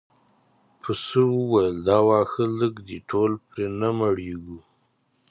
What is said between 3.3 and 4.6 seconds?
پرې نه مړیږو.